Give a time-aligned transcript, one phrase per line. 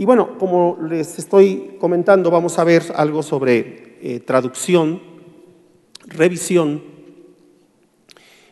[0.00, 4.98] Y bueno, como les estoy comentando, vamos a ver algo sobre eh, traducción,
[6.06, 6.82] revisión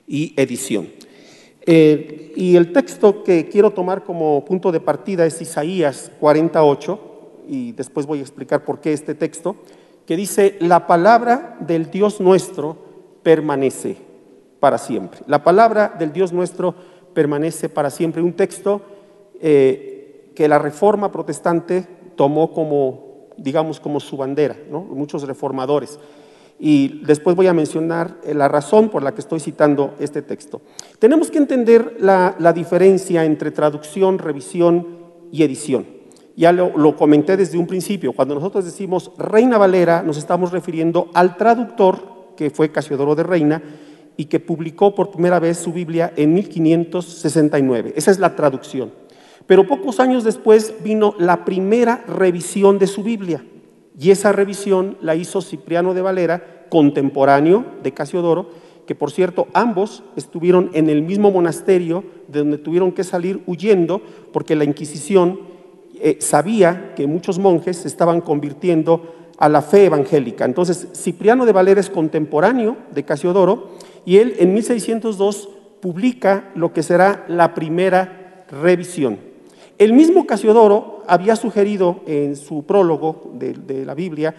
[0.06, 0.90] y edición.
[1.64, 7.00] Eh, y el texto que quiero tomar como punto de partida es Isaías 48,
[7.48, 9.56] y después voy a explicar por qué este texto,
[10.04, 12.76] que dice, la palabra del Dios nuestro
[13.22, 13.96] permanece
[14.60, 15.20] para siempre.
[15.26, 16.74] La palabra del Dios nuestro
[17.14, 18.20] permanece para siempre.
[18.20, 18.82] Un texto
[19.40, 19.97] eh,
[20.38, 21.84] que la reforma protestante
[22.14, 25.98] tomó como, digamos, como su bandera, muchos reformadores
[26.60, 30.62] y después voy a mencionar eh, la razón por la que estoy citando este texto.
[31.00, 34.86] Tenemos que entender la, diferencia entre traducción, revisión
[35.32, 35.86] y edición.
[36.36, 41.10] Ya lo, lo, comenté desde un principio, cuando nosotros decimos Reina Valera, nos estamos refiriendo
[41.14, 43.60] al traductor, que fue Casiodoro de Reina,
[44.16, 47.94] y que publicó por primera vez su Biblia en 1569.
[47.96, 49.07] Esa es la traducción.
[49.48, 53.42] Pero pocos años después vino la primera revisión de su Biblia,
[53.98, 58.50] y esa revisión la hizo Cipriano de Valera, contemporáneo de Casiodoro,
[58.86, 64.02] que por cierto ambos estuvieron en el mismo monasterio de donde tuvieron que salir huyendo
[64.34, 65.40] porque la Inquisición
[66.00, 70.44] eh, sabía que muchos monjes se estaban convirtiendo a la fe evangélica.
[70.44, 73.70] Entonces, Cipriano de Valera es contemporáneo de Casiodoro
[74.04, 75.48] y él en 1602
[75.80, 79.27] publica lo que será la primera revisión.
[79.78, 84.34] El mismo Casiodoro había sugerido en su prólogo de, la Biblia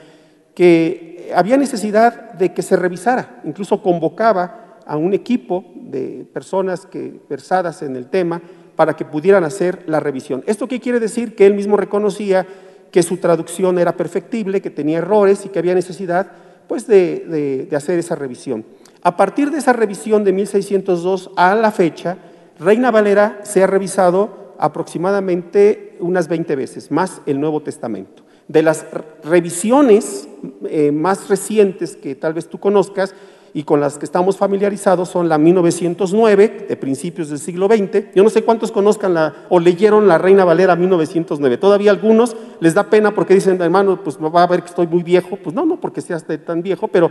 [0.53, 7.21] que había necesidad de que se revisara, incluso convocaba a un equipo de personas que,
[7.29, 8.41] versadas en el tema
[8.75, 10.43] para que pudieran hacer la revisión.
[10.45, 11.35] ¿Esto qué quiere decir?
[11.35, 12.45] Que él mismo reconocía
[12.91, 16.31] que su traducción era perfectible, que tenía errores y que había necesidad
[16.67, 18.65] pues, de, de hacer esa revisión.
[19.03, 22.17] A partir de esa revisión de 1602 a la fecha,
[22.59, 28.23] Reina Valera se ha revisado aproximadamente unas 20 veces, más el Nuevo Testamento.
[28.47, 28.85] De las
[29.23, 30.27] revisiones
[30.69, 33.13] eh, más recientes que tal vez tú conozcas
[33.53, 38.13] y con las que estamos familiarizados son la 1909, de principios del siglo XX.
[38.15, 41.57] Yo no sé cuántos conozcan la, o leyeron la Reina Valera 1909.
[41.57, 45.03] Todavía algunos les da pena porque dicen, hermano, pues va a ver que estoy muy
[45.03, 45.37] viejo.
[45.37, 47.09] Pues no, no porque seas tan viejo, pero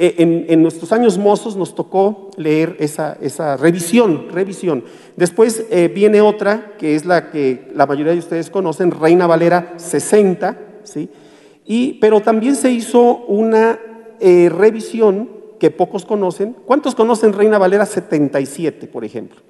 [0.00, 4.84] eh, en, nuestros años mozos nos tocó leer esa, revisión, revisión.
[5.16, 9.74] Después eh, viene otra, que es la que la mayoría de ustedes conocen, Reina Valera
[9.76, 11.10] 60, ¿sí?
[11.66, 13.80] Y, pero también se hizo una
[14.20, 16.54] eh, revisión que pocos conocen.
[16.64, 19.40] ¿Cuántos conocen Reina Valera 77, por ejemplo?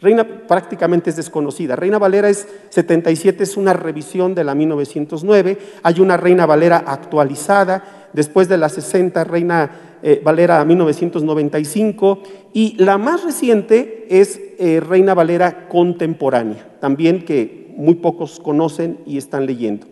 [0.00, 1.76] Reina prácticamente es desconocida.
[1.76, 5.58] Reina Valera es 77 es una revisión de la 1909.
[5.82, 8.08] Hay una Reina Valera actualizada.
[8.12, 12.20] Después de la 60, Reina eh, Valera 1995
[12.52, 19.18] y la más reciente es eh, Reina Valera contemporánea, también que muy pocos conocen y
[19.18, 19.86] están leyendo.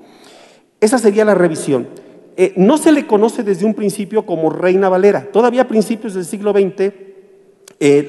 [0.81, 1.89] Esa sería la revisión.
[2.37, 5.29] Eh, no se le conoce desde un principio como Reina Valera.
[5.33, 6.93] Todavía a principios del siglo XX,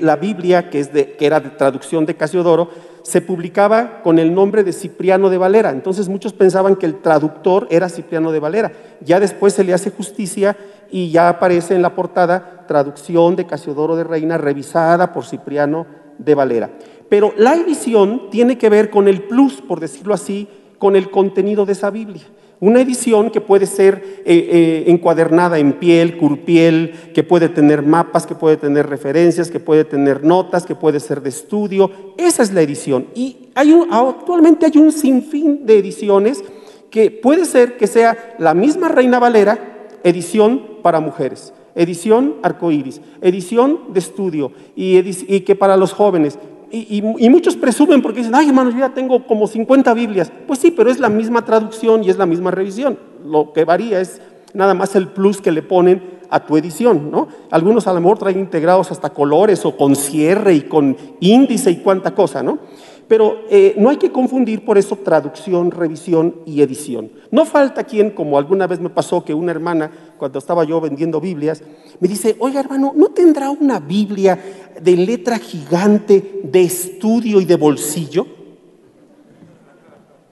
[0.02, 2.70] la Biblia, que, es que era de traducción de Casiodoro,
[3.08, 5.72] se publicaba con el nombre de Cipriano de Valera.
[5.72, 8.74] Entonces muchos pensaban que el traductor era Cipriano de Valera.
[9.00, 10.58] Ya después se le hace justicia
[10.92, 15.86] y ya aparece en la portada traducción de Casiodoro de Reina revisada por Cipriano
[16.18, 16.70] de Valera.
[17.10, 20.48] Pero la edición tiene que ver con el plus, por decirlo así,
[20.78, 22.24] con el contenido de esa Biblia.
[22.60, 28.26] Una edición que puede ser eh, eh, encuadernada en piel, curpiel, que puede tener mapas,
[28.26, 31.92] que puede tener referencias, que puede tener notas, que puede ser de estudio.
[32.18, 33.08] Esa es la edición.
[33.14, 36.44] Y hay actualmente hay un sinfín de ediciones
[36.90, 43.80] que puede ser que sea la misma Reina Valera, edición para mujeres, edición arcoíris, edición
[43.94, 46.40] de estudio y, que para los jóvenes.
[46.72, 50.32] Y, muchos presumen porque dicen, ay hermano, yo ya tengo como 50 Biblias.
[50.48, 53.00] Pues sí, pero es la misma traducción y es la misma revisión.
[53.26, 54.22] Lo que varía es
[54.54, 57.28] nada más el plus que le ponen a tu edición, ¿no?
[57.52, 61.78] Algunos a lo mejor traen integrados hasta colores o con cierre y con índice y
[61.78, 62.60] cuánta cosa, ¿no?
[63.08, 67.10] Pero eh, no hay que confundir por eso traducción, revisión y edición.
[67.32, 71.22] No falta quien, como alguna vez me pasó que una hermana, cuando estaba yo vendiendo
[71.22, 71.64] Biblias,
[72.00, 74.38] me dice, oye hermano, ¿no tendrá una Biblia
[74.82, 78.28] de letra gigante, de estudio y de bolsillo?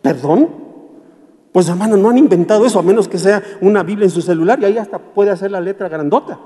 [0.01, 0.50] ¿Perdón?
[1.53, 4.59] Pues hermano, no han inventado eso, a menos que sea una Biblia en su celular
[4.59, 6.38] y ahí hasta puede hacer la letra grandota.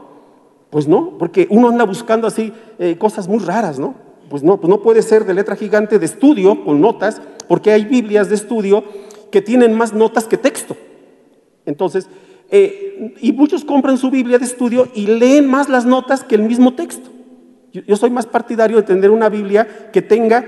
[0.69, 4.08] Pues no, porque uno anda buscando así eh, cosas muy raras, ¿no?
[4.29, 7.85] Pues no, pues no puede ser de letra gigante de estudio con notas, porque hay
[7.85, 8.83] Biblias de estudio
[9.31, 10.77] que tienen más notas que texto.
[11.65, 12.07] Entonces,
[12.51, 16.43] eh, y muchos compran su Biblia de estudio y leen más las notas que el
[16.43, 17.09] mismo texto.
[17.71, 20.45] Yo, soy más partidario de tener una Biblia que tenga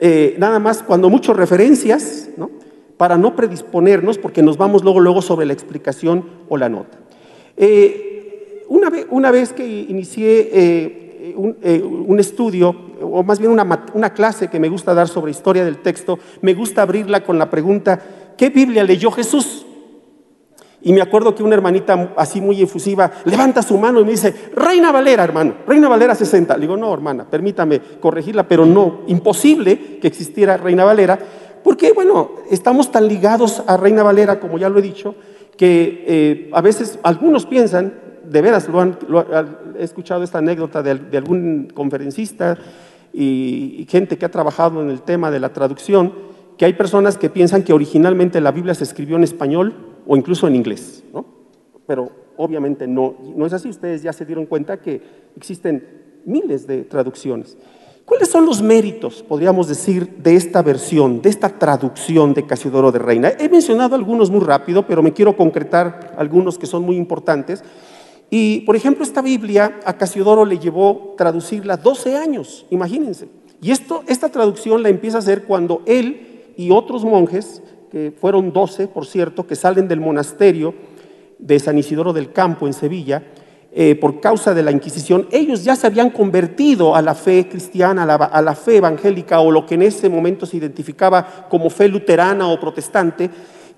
[0.00, 2.50] eh, nada más, cuando mucho referencias, ¿no?
[2.96, 6.98] para no predisponernos porque nos vamos luego, luego sobre la explicación o la nota.
[7.56, 11.03] Eh, una, vez, una, vez, que inicié
[11.36, 15.30] un, eh, un, estudio, o más bien una, una clase que me gusta dar sobre
[15.30, 18.00] historia del texto, me gusta abrirla con la pregunta,
[18.36, 19.64] ¿qué Biblia leyó Jesús?
[20.84, 24.34] Y me acuerdo que una hermanita así muy efusiva levanta su mano y me dice,
[24.54, 26.54] Reina Valera, hermano, Reina Valera 60.
[26.56, 31.18] Le digo, no, hermana, permítame corregirla, pero no, imposible que existiera Reina Valera,
[31.64, 35.14] porque, bueno, estamos tan ligados a Reina Valera, como ya lo he dicho,
[35.56, 37.94] que eh, a veces algunos piensan,
[38.30, 38.68] de veras,
[39.78, 42.58] he escuchado esta anécdota de, de algún conferencista
[43.12, 46.12] y, y gente que ha trabajado en el tema de la traducción,
[46.56, 49.74] que hay personas que piensan que originalmente la Biblia se escribió en español
[50.06, 51.24] o incluso en inglés, ¿no?
[51.86, 53.68] Pero obviamente no, no es así.
[53.68, 55.00] Ustedes ya se dieron cuenta que
[55.36, 55.86] existen
[56.24, 57.56] miles de traducciones.
[58.04, 62.98] ¿Cuáles son los méritos, podríamos decir, de esta versión, de esta traducción de Casiodoro de
[62.98, 63.32] Reina?
[63.38, 67.64] He mencionado algunos muy rápido, pero me quiero concretar algunos que son muy importantes.
[68.30, 73.28] Y, por ejemplo, esta Biblia a Casiodoro le llevó traducirla 12 años, imagínense.
[73.60, 78.52] Y esto, esta traducción la empieza a hacer cuando él y otros monjes que fueron
[78.52, 80.74] 12, por cierto, que salen del monasterio
[81.38, 83.22] de San Isidoro del Campo en Sevilla,
[83.76, 88.04] eh, por causa de la Inquisición, ellos ya se habían convertido a la fe cristiana,
[88.04, 91.70] a la, a la, fe evangélica o lo que en ese momento se identificaba como
[91.70, 93.30] fe luterana o protestante,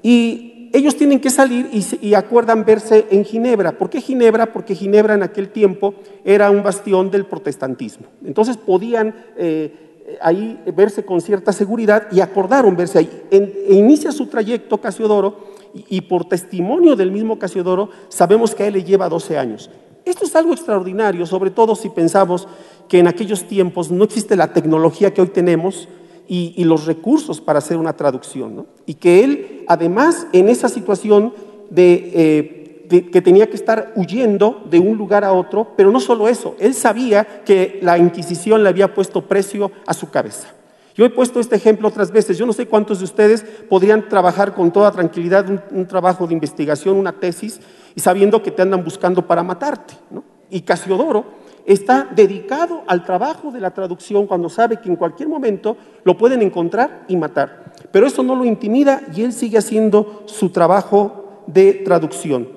[0.03, 3.73] y ellos tienen que salir y, acuerdan verse en Ginebra.
[3.73, 4.52] ¿Por qué Ginebra?
[4.52, 5.94] Porque Ginebra en aquel tiempo
[6.25, 8.06] era un bastión del protestantismo.
[8.25, 9.14] Entonces podían...
[9.37, 9.82] Eh,
[10.20, 13.23] ahí verse con cierta seguridad y acordaron verse ahí.
[13.69, 15.37] Inicia su trayecto Casiodoro
[15.75, 19.69] y, y, por testimonio del mismo Casiodoro sabemos que a él le lleva 12 años.
[20.05, 22.46] Esto es algo extraordinario, sobre todo si pensamos
[22.88, 25.88] que en aquellos tiempos no existe la tecnología que hoy tenemos
[26.28, 28.56] y, los recursos para hacer una traducción.
[28.56, 28.67] ¿no?
[28.87, 31.32] Y que él, además, en esa situación
[31.70, 32.11] de...
[32.14, 32.52] Eh,
[32.88, 36.55] de, que tenía que estar huyendo de un lugar a otro, pero no solo eso,
[36.61, 40.55] él sabía que la Inquisición le había puesto precio a su cabeza.
[40.94, 44.55] Yo he puesto este ejemplo otras veces, yo no sé cuántos de ustedes podrían trabajar
[44.55, 47.61] con toda tranquilidad un, un trabajo de investigación, una tesis,
[47.96, 49.94] y sabiendo que te andan buscando para matarte.
[50.11, 50.23] ¿no?
[50.49, 51.25] Y Casiodoro
[51.67, 56.41] está dedicado al trabajo de la traducción cuando sabe que en cualquier momento lo pueden
[56.43, 57.75] encontrar y matar.
[57.91, 62.57] Pero eso no lo intimida y él sigue haciendo su trabajo de traducción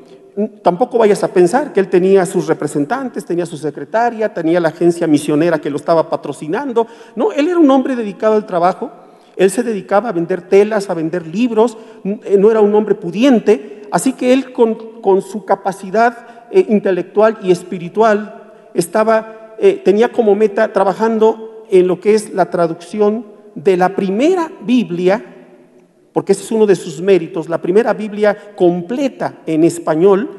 [0.62, 5.08] tampoco vayas a pensar que él tenía sus representantes, tenía su secretaria, tenía la agencia
[5.08, 6.88] misionera que lo estaba patrocinando.
[7.16, 8.92] No, él era un hombre dedicado al trabajo.
[9.36, 14.12] Él se dedicaba a vender telas, a vender libros, no era un hombre pudiente, así
[14.12, 18.39] que él con, con su capacidad eh, intelectual y espiritual
[18.80, 24.52] estaba, eh, tenía como meta trabajando en lo que es la traducción de la primera
[24.62, 25.36] Biblia
[26.14, 30.30] porque ese es uno de sus méritos, la primera Biblia completa en español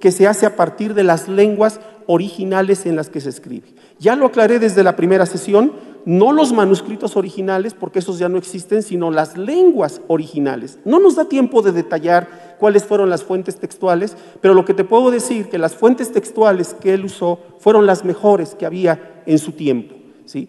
[0.00, 3.68] que se hace a partir de las lenguas originales en las que se escribe.
[4.00, 5.72] Ya lo aclaré desde la primera sesión,
[6.04, 10.80] no los manuscritos originales, porque esos ya no existen, sino las lenguas originales.
[10.84, 14.84] No nos da tiempo de detallar cuáles fueron las fuentes textuales, pero lo que te
[14.84, 19.40] puedo decir que las fuentes textuales que él usó fueron las mejores que había en
[19.40, 19.96] su tiempo.
[20.26, 20.48] ¿sí?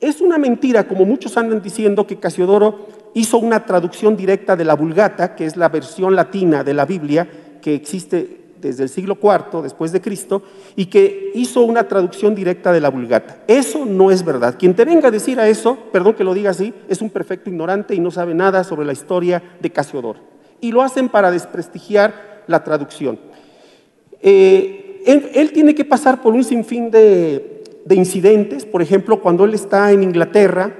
[0.00, 4.74] Es una mentira, como muchos andan diciendo, que Casiodoro hizo una traducción directa de la
[4.74, 7.28] Vulgata, que es la versión latina de la Biblia
[7.60, 10.42] que existe desde el siglo IV después de Cristo,
[10.74, 13.44] y que hizo una traducción directa de la Vulgata.
[13.46, 14.56] Eso no es verdad.
[14.58, 17.50] Quien te venga a decir a eso, perdón que lo diga así, es un perfecto
[17.50, 20.31] ignorante y no sabe nada sobre la historia de Casiodoro.
[20.62, 23.18] Y lo hacen para desprestigiar la traducción.
[24.22, 29.52] Eh, él, tiene que pasar por un sinfín de, de incidentes, por ejemplo, cuando él
[29.52, 30.74] está en Inglaterra,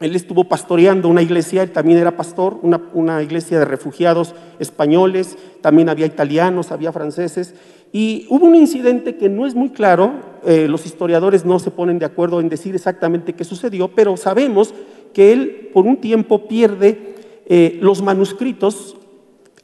[0.00, 5.38] él estuvo pastoreando una iglesia, él también era pastor, una, una, iglesia de refugiados españoles,
[5.60, 7.54] también había italianos, había franceses,
[7.92, 12.00] y hubo un incidente que no es muy claro, eh, los historiadores no se ponen
[12.00, 14.74] de acuerdo en decir exactamente qué sucedió, pero sabemos
[15.12, 17.14] que él por un tiempo pierde
[17.46, 18.96] eh, los manuscritos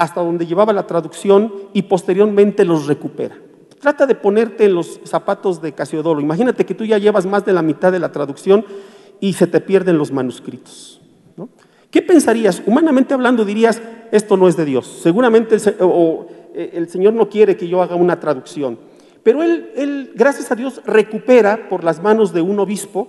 [0.01, 3.37] hasta donde llevaba la traducción y posteriormente los recupera.
[3.79, 6.23] Trata de ponerte en los zapatos de Casiodoro.
[6.23, 8.65] Imagínate que tú ya llevas más de la mitad de la traducción
[9.21, 11.03] y se te pierden los manuscritos.
[11.91, 12.63] ¿Qué pensarías?
[12.65, 14.87] Humanamente hablando dirías, esto no es de Dios.
[15.03, 18.79] Seguramente eh, el Señor no quiere que yo haga una traducción.
[19.23, 23.09] Pero él, él, gracias a Dios, recupera por las manos de un obispo,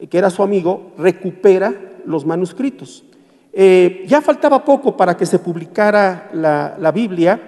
[0.00, 1.72] eh, que era su amigo, recupera
[2.04, 3.04] los manuscritos.
[3.58, 7.40] Eh, ya faltaba poco para que se publicara la, Biblia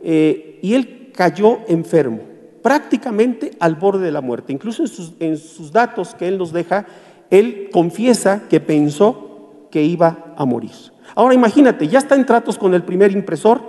[0.00, 2.20] eh, y él cayó enfermo,
[2.62, 4.52] prácticamente al borde de la muerte.
[4.52, 4.84] Incluso
[5.18, 6.86] en sus, datos que él nos deja,
[7.28, 10.70] él confiesa que pensó que iba a morir.
[11.16, 13.60] Ahora imagínate, ya está en tratos con el primer impresor,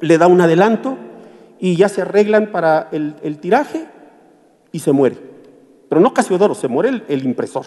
[0.00, 0.98] le da un adelanto
[1.60, 3.86] y ya se arreglan para el, tiraje
[4.72, 5.18] y se muere.
[5.88, 7.64] Pero no Casiodoro, se muere el, impresor.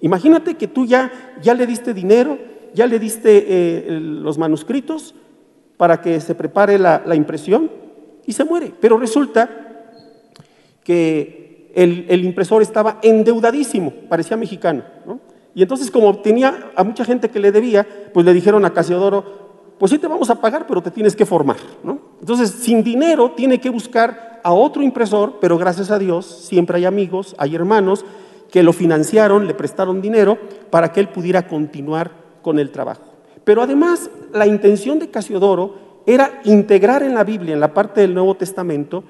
[0.00, 1.10] Imagínate que tú ya,
[1.42, 2.38] ya le diste dinero,
[2.74, 5.14] ya le diste eh, los manuscritos
[5.76, 7.70] para que se prepare la, impresión
[8.26, 8.72] y se muere.
[8.80, 9.48] Pero resulta
[10.84, 14.84] que el, el impresor estaba endeudadísimo, parecía mexicano.
[15.06, 15.20] ¿no?
[15.54, 19.48] Y entonces como tenía a mucha gente que le debía, pues le dijeron a Casiodoro,
[19.78, 21.56] pues sí te vamos a pagar, pero te tienes que formar.
[21.82, 21.98] ¿no?
[22.20, 26.84] Entonces, sin dinero, tiene que buscar a otro impresor, pero gracias a Dios siempre hay
[26.84, 28.04] amigos, hay hermanos
[28.50, 30.38] que lo financiaron, le prestaron dinero
[30.70, 32.12] para que él pudiera continuar
[32.42, 33.02] con el trabajo.
[33.44, 38.14] Pero además, la intención de Casiodoro era integrar en la Biblia, en la parte del
[38.14, 39.04] Nuevo Testamento,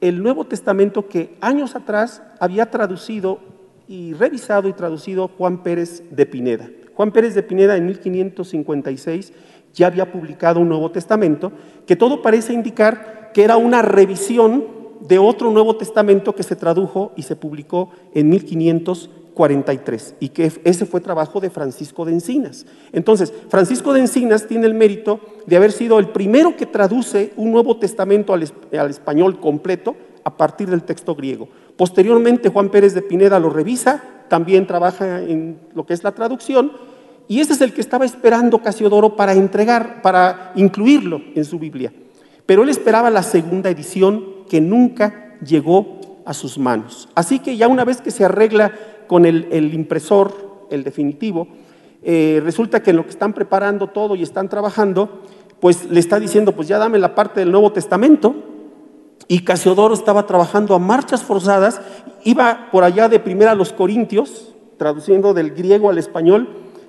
[0.00, 3.40] el Nuevo Testamento que años atrás había traducido
[3.88, 6.68] y revisado y traducido Juan Pérez de Pineda.
[6.94, 9.32] Juan Pérez de Pineda en 1556
[9.74, 11.52] ya había publicado un Nuevo Testamento
[11.86, 14.64] que todo parece indicar que era una revisión
[15.00, 20.86] de otro Nuevo Testamento que se tradujo y se publicó en 1543 y que ese
[20.86, 22.66] fue trabajo de Francisco de Encinas.
[22.92, 27.52] Entonces, Francisco de Encinas tiene el mérito de haber sido el primero que traduce un
[27.52, 31.48] Nuevo Testamento al, al español completo a partir del texto griego.
[31.76, 36.72] Posteriormente Juan Pérez de Pineda lo revisa, también trabaja en lo que es la traducción,
[37.28, 41.92] y ese es el que estaba esperando Casiodoro para entregar, para incluirlo en su Biblia.
[42.46, 47.08] Pero él esperaba la segunda edición que nunca llegó a sus manos.
[47.14, 48.72] Así que ya una vez que se arregla
[49.06, 51.48] con el, impresor, el definitivo,
[52.02, 55.22] eh, resulta que en lo que están preparando todo y están trabajando,
[55.60, 58.34] pues le está diciendo, pues ya dame la parte del Nuevo Testamento,
[59.28, 61.80] y Casiodoro estaba trabajando a marchas forzadas,
[62.24, 66.48] iba por allá de primera a los Corintios, traduciendo del griego al español,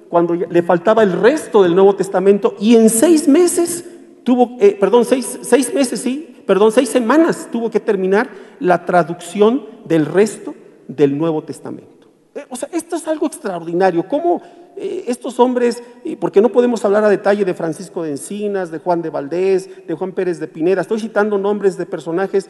[0.10, 3.86] cuando le faltaba el resto del Nuevo Testamento, y en seis meses
[4.24, 9.68] tuvo, eh, perdón, seis, seis meses, sí, perdón, seis semanas tuvo que terminar la traducción
[9.86, 10.56] del resto
[10.88, 12.10] del Nuevo Testamento.
[12.34, 14.08] Eh, o sea, esto es algo extraordinario.
[14.08, 14.42] ¿Cómo
[14.75, 15.84] eh, estos hombres,
[16.20, 19.94] porque no podemos hablar a detalle de Francisco de Encinas, de Juan de Valdés, de
[19.94, 22.48] Juan Pérez de Pineda, estoy citando nombres de personajes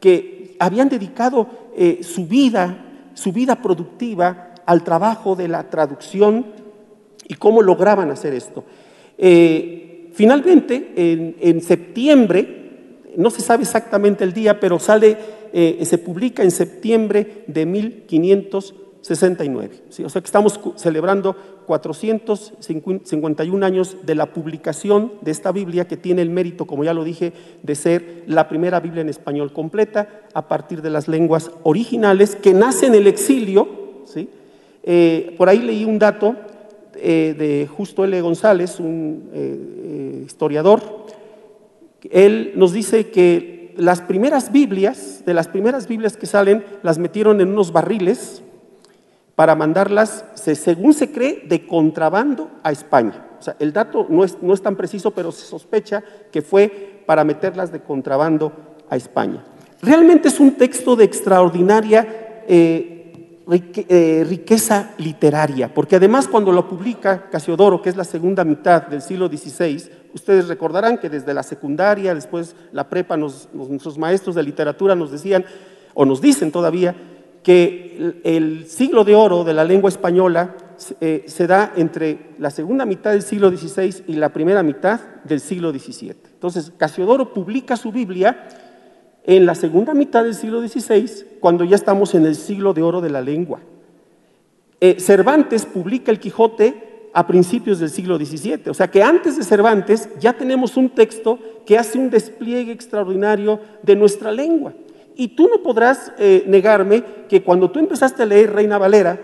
[0.00, 6.46] que habían dedicado eh, su vida, su vida productiva al trabajo de la traducción
[7.26, 8.64] y cómo lograban hacer esto.
[9.16, 12.57] Eh, finalmente, en, septiembre,
[13.18, 15.18] no se sabe exactamente el día, pero sale,
[15.52, 19.82] se publica en septiembre de 1500 69.
[20.04, 26.22] O sea que estamos celebrando 451 años de la publicación de esta Biblia que tiene
[26.22, 27.32] el mérito, como ya lo dije,
[27.62, 32.54] de ser la primera Biblia en español completa a partir de las lenguas originales que
[32.54, 33.76] nace en el exilio.
[34.90, 36.34] Eh, por ahí leí un dato
[36.94, 38.20] eh, de Justo L.
[38.20, 41.07] González, un eh, historiador.
[42.10, 47.40] Él nos dice que las primeras Biblias, de las primeras Biblias que salen, las metieron
[47.40, 48.42] en unos barriles
[49.34, 53.24] para mandarlas, según se cree, de contrabando a España.
[53.38, 57.02] O sea, el dato no es, no es tan preciso, pero se sospecha que fue
[57.06, 58.52] para meterlas de contrabando
[58.90, 59.44] a España.
[59.80, 62.98] Realmente es un texto de extraordinaria eh,
[63.88, 69.02] eh, riqueza literaria, porque además cuando lo publica Casiodoro, que es la segunda mitad del
[69.02, 74.94] siglo XVI, ustedes recordarán que desde la secundaria, después la prepa, nuestros maestros de literatura
[74.94, 75.44] nos decían,
[75.94, 76.94] o nos dicen todavía,
[77.42, 80.54] que el siglo de oro de la lengua española
[81.00, 85.40] eh, se da entre la segunda mitad del siglo XVI y la primera mitad del
[85.40, 86.14] siglo XVII.
[86.34, 88.48] Entonces, Casiodoro publica su Biblia
[89.24, 93.00] en la segunda mitad del siglo XVI, cuando ya estamos en el siglo de oro
[93.00, 93.60] de la lengua.
[94.80, 96.87] Eh, Cervantes publica el Quijote
[97.18, 101.40] a principios del siglo XVII, o sea que antes de Cervantes ya tenemos un texto
[101.66, 104.72] que hace un despliegue extraordinario de nuestra lengua.
[105.16, 109.18] Y tú no podrás eh, negarme que cuando tú empezaste a leer Reina Valera,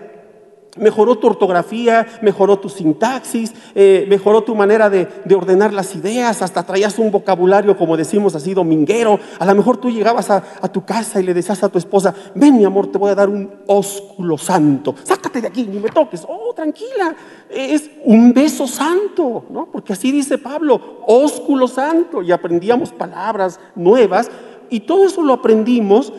[0.75, 6.63] mejoró tu ortografía, mejoró tu sintaxis, eh, mejoró tu manera de, ordenar las ideas, hasta
[6.63, 9.19] traías un vocabulario, como decimos así, dominguero.
[9.39, 10.41] A lo mejor tú llegabas a,
[10.71, 13.29] tu casa y le decías a tu esposa, ven mi amor, te voy a dar
[13.29, 16.25] un ósculo santo, sácate de aquí, ni me toques.
[16.27, 17.15] Oh, tranquila,
[17.49, 19.67] es un beso santo, ¿no?
[19.71, 24.29] Porque así dice Pablo, ósculo santo, y aprendíamos palabras nuevas
[24.69, 26.11] y todo eso lo aprendimos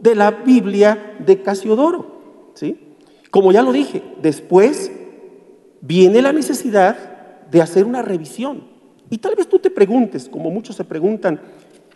[0.00, 2.06] de la Biblia de Casiodoro.
[2.54, 2.85] ¿sí?
[3.30, 4.90] Como ya lo dije, después
[5.80, 6.96] viene la necesidad
[7.50, 8.64] de hacer una revisión.
[9.10, 11.40] Y tal vez tú te preguntes, como muchos se preguntan,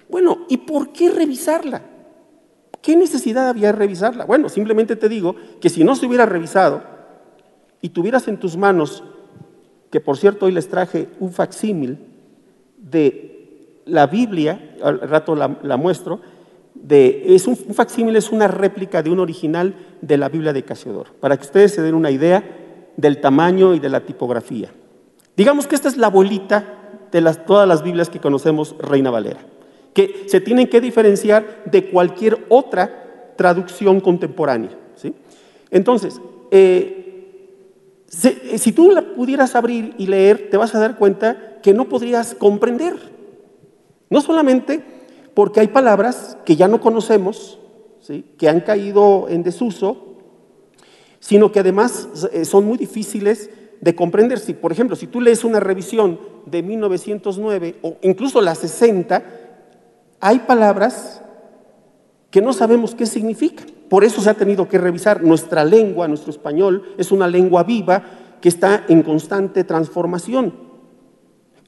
[0.08, 1.82] bueno, ¿y por qué revisarla?
[2.82, 4.24] ¿Qué necesidad había de revisarla?
[4.24, 6.82] Bueno, simplemente te digo que si no se hubiera revisado
[7.80, 9.02] y tuvieras en tus manos
[9.90, 11.98] que por cierto hoy les traje un facsímil
[12.78, 16.20] de la Biblia, al rato la, muestro,
[16.88, 21.08] es un, un facsímil es una réplica de un original de la Biblia de Casiodor,
[21.20, 22.42] para que ustedes se den una idea
[22.96, 24.70] del tamaño y de la tipografía.
[25.36, 29.40] Digamos que esta es la abuelita de todas las Biblias que conocemos Reina Valera,
[29.94, 34.70] que se tienen que diferenciar de cualquier otra traducción contemporánea.
[34.96, 35.14] ¿sí?
[35.70, 36.20] Entonces,
[36.50, 37.00] eh,
[38.56, 42.34] si tú la pudieras abrir y leer, te vas a dar cuenta que no podrías
[42.34, 42.96] comprender.
[44.08, 44.82] No solamente
[45.40, 47.58] porque hay palabras que ya no conocemos,
[48.02, 48.26] ¿sí?
[48.36, 50.18] que han caído en desuso,
[51.18, 53.48] sino que además eh, son muy difíciles
[53.80, 54.38] de comprender.
[54.38, 59.24] Si, por ejemplo, si tú lees una revisión de 1909 o incluso la 60,
[60.20, 61.22] hay palabras
[62.30, 63.64] que no sabemos qué significan.
[63.88, 68.02] Por eso se ha tenido que revisar nuestra lengua, nuestro español, es una lengua viva
[68.42, 70.52] que está en constante transformación.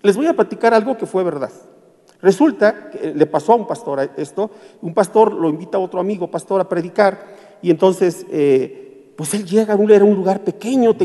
[0.02, 1.52] Les voy a platicar algo que fue verdad.
[2.22, 4.50] Resulta que le pasó a un pastor esto,
[4.80, 8.82] un pastor lo invita a otro amigo pastor a predicar y entonces eh,
[9.16, 10.96] pues él llega, era un lugar pequeño,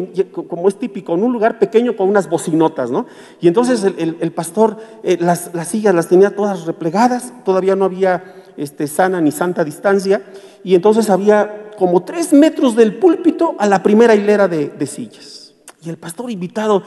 [0.47, 3.05] como es típico, en un lugar pequeño con unas bocinotas, ¿no?
[3.41, 8.87] Y entonces el, pastor eh, las, sillas las tenía todas replegadas, todavía no había este,
[8.87, 10.23] sana ni santa distancia,
[10.63, 15.53] y entonces había como tres metros del púlpito a la primera hilera de, sillas.
[15.83, 16.83] Y el pastor invitado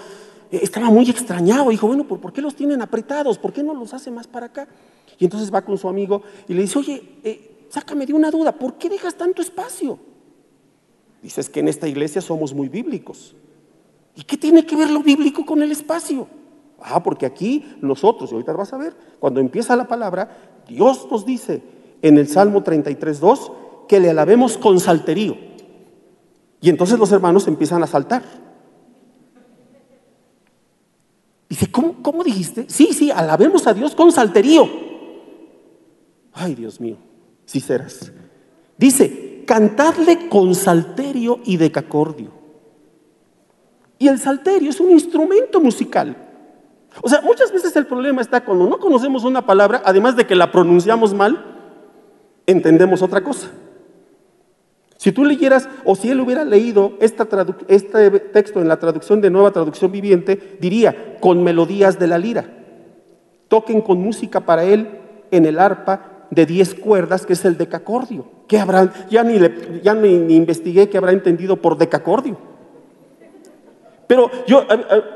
[0.50, 3.38] estaba muy extrañado, dijo, bueno, ¿por, qué los tienen apretados?
[3.38, 4.68] ¿Por qué no los hace más para acá?
[5.18, 8.52] Y entonces va con su amigo y le dice, oye, eh, sácame de una duda,
[8.52, 9.98] ¿por qué dejas tanto espacio?
[11.22, 13.34] Dices que en esta iglesia somos muy bíblicos.
[14.16, 16.26] ¿Y qué tiene que ver lo bíblico con el espacio?
[16.80, 21.26] Ah, porque aquí nosotros, y ahorita vas a ver, cuando empieza la palabra, Dios nos
[21.26, 21.62] dice
[22.02, 25.36] en el Salmo 33.2 que le alabemos con salterío.
[26.60, 28.22] Y entonces los hermanos empiezan a saltar.
[31.60, 32.64] Dice, ¿cómo, ¿cómo dijiste?
[32.68, 34.66] Sí, sí, alabemos a Dios con salterío.
[36.32, 36.96] Ay, Dios mío,
[37.44, 38.10] si serás.
[38.78, 42.30] Dice, cantadle con salterio y decacordio.
[43.98, 46.16] Y el salterio es un instrumento musical.
[47.02, 50.36] O sea, muchas veces el problema está cuando no conocemos una palabra, además de que
[50.36, 51.44] la pronunciamos mal,
[52.46, 53.50] entendemos otra cosa.
[55.00, 57.24] Si tú leyeras, o si él hubiera leído este
[58.34, 62.44] texto en la traducción de Nueva Traducción Viviente, diría, con melodías de la lira.
[63.48, 64.98] Toquen con música para él
[65.30, 68.26] en el arpa de diez cuerdas, que es el decacordio.
[68.46, 68.92] ¿Qué habrá?
[69.08, 69.40] Ya ni,
[69.82, 72.36] ya ni, investigué qué habrá entendido por decacordio.
[74.06, 74.66] Pero yo,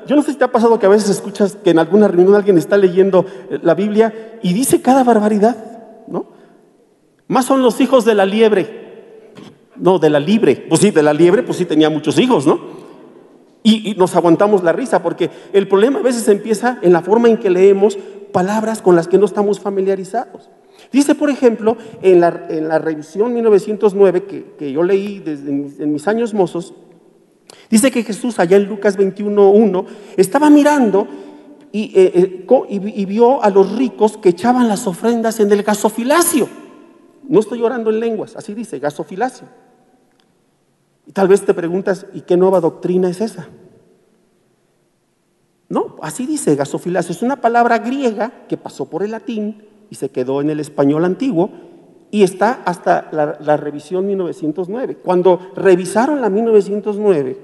[0.06, 2.34] yo no sé si te ha pasado que a veces escuchas que en alguna reunión
[2.34, 6.24] alguien está leyendo eh, la Biblia y dice cada barbaridad, ¿no?
[7.28, 8.83] Más son los hijos de la liebre.
[9.76, 10.66] No, de la libre.
[10.68, 12.84] Pues sí, de la liebre, pues sí tenía muchos hijos, ¿no?
[13.62, 17.28] Y, y, nos aguantamos la risa, porque el problema a veces empieza en la forma
[17.28, 17.96] en que leemos
[18.30, 20.50] palabras con las que no estamos familiarizados.
[20.92, 22.30] Dice, por ejemplo, en la,
[22.78, 26.74] revisión 1909 que, yo leí desde en mis años mozos,
[27.70, 31.08] dice que Jesús allá en Lucas 21.1 estaba mirando
[31.72, 36.48] y, eh, eh, y, vio a los ricos que echaban las ofrendas en el gasofilacio.
[37.28, 39.48] No estoy orando en lenguas, así dice, gasofilacio.
[41.06, 43.48] Y tal vez te preguntas, ¿y qué nueva doctrina es esa?
[45.68, 47.12] No, así dice gasofilacio.
[47.12, 51.04] Es una palabra griega que pasó por el latín y se quedó en el español
[51.04, 51.50] antiguo
[52.10, 54.98] y está hasta la, revisión 1909.
[54.98, 57.38] Cuando revisaron la 1909,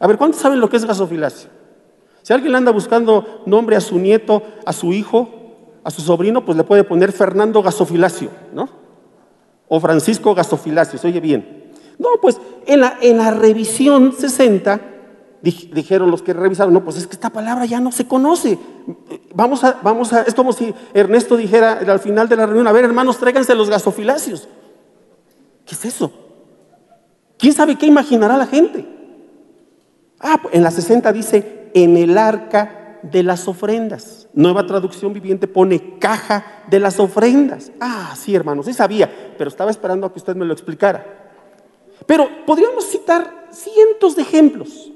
[0.00, 1.50] a ver, ¿cuántos saben lo que es gasofilacio?
[2.22, 5.28] Si alguien anda buscando nombre a su nieto, a su hijo,
[5.84, 8.68] a su sobrino, pues le puede poner Fernando Gasofilacio, ¿no?
[9.68, 11.63] O Francisco Gasofilacio, se oye bien.
[11.98, 14.80] No, pues en la, revisión 60
[15.42, 18.58] dijeron los que revisaron, no, pues es que esta palabra ya no se conoce.
[19.34, 22.72] Vamos a, vamos a, es como si Ernesto dijera al final de la reunión, a
[22.72, 24.48] ver hermanos, tráiganse los gasofilacios.
[25.66, 26.12] ¿Qué es eso?
[27.38, 28.86] ¿Quién sabe qué imaginará la gente?
[30.20, 34.28] Ah, en la 60 dice, en el arca de las ofrendas.
[34.32, 37.70] Nueva traducción viviente pone caja de las ofrendas.
[37.80, 41.23] Ah, sí, hermanos, sí sabía, pero estaba esperando a que usted me lo explicara.
[42.06, 44.92] Pero podríamos citar cientos de ejemplos.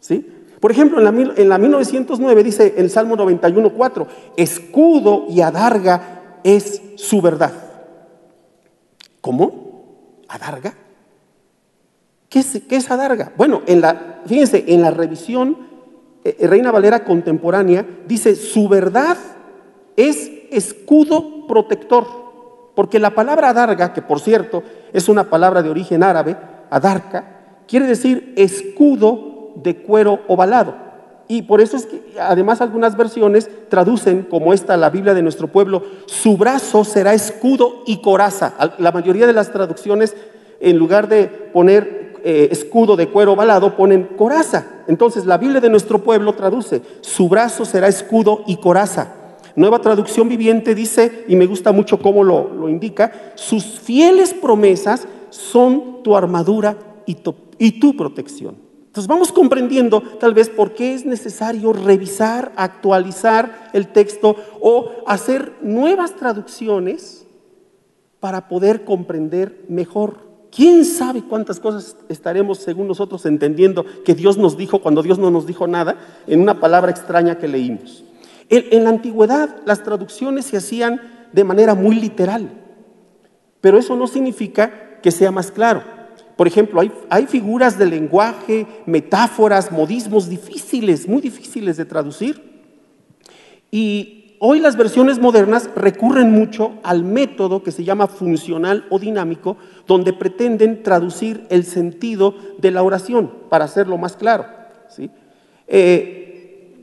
[0.00, 0.26] ¿Sí?
[0.60, 6.82] Por ejemplo, en la, en la 1909 dice el Salmo 91.4, escudo y adarga es
[6.96, 7.52] su verdad.
[9.20, 10.22] ¿Cómo?
[10.28, 10.74] ¿Adarga?
[12.28, 13.32] ¿Qué es, qué es adarga?
[13.36, 15.70] Bueno, en la, fíjense, en la revisión
[16.24, 19.16] eh, eh, Reina Valera contemporánea dice, su verdad
[19.96, 22.06] es escudo protector.
[22.74, 26.36] Porque la palabra adarga, que por cierto es una palabra de origen árabe,
[26.70, 27.24] adarca,
[27.66, 30.74] quiere decir escudo de cuero ovalado.
[31.28, 35.46] Y por eso es que además algunas versiones traducen, como esta, la Biblia de nuestro
[35.46, 38.54] pueblo, su brazo será escudo y coraza.
[38.78, 40.16] La mayoría de las traducciones,
[40.58, 44.66] en lugar de poner eh, escudo de cuero ovalado, ponen coraza.
[44.88, 49.14] Entonces la Biblia de nuestro pueblo traduce, su brazo será escudo y coraza.
[49.60, 55.06] Nueva traducción viviente dice, y me gusta mucho cómo lo, lo indica, sus fieles promesas
[55.28, 58.56] son tu armadura y tu, y tu protección.
[58.86, 65.52] Entonces vamos comprendiendo tal vez por qué es necesario revisar, actualizar el texto o hacer
[65.60, 67.26] nuevas traducciones
[68.18, 70.30] para poder comprender mejor.
[70.50, 75.30] ¿Quién sabe cuántas cosas estaremos, según nosotros, entendiendo que Dios nos dijo cuando Dios no
[75.30, 78.04] nos dijo nada en una palabra extraña que leímos?
[78.50, 81.00] En, la antigüedad las traducciones se hacían
[81.32, 82.50] de manera muy literal,
[83.60, 85.84] pero eso no significa que sea más claro.
[86.36, 92.42] Por ejemplo, hay, figuras de lenguaje, metáforas, modismos difíciles, muy difíciles de traducir.
[93.70, 99.58] Y hoy las versiones modernas recurren mucho al método que se llama funcional o dinámico,
[99.86, 104.46] donde pretenden traducir el sentido de la oración para hacerlo más claro.
[104.88, 105.10] ¿sí?
[105.68, 106.19] Eh,